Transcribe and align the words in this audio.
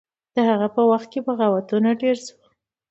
د 0.33 0.35
هغه 0.49 0.67
په 0.75 0.81
وخت 0.91 1.07
کې 1.13 1.19
بغاوتونه 1.27 1.89
ډیر 2.01 2.15
شول. 2.25 2.41